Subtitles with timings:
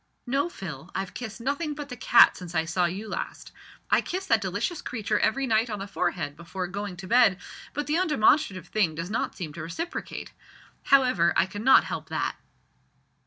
[0.25, 3.51] "No, Phil, I've kissed nothing but the cat since I saw you last.
[3.91, 7.37] I kiss that delicious creature every night on the forehead before going to bed,
[7.75, 10.33] but the undemonstrative thing does not seem to reciprocate.
[10.85, 12.35] However, I cannot help that."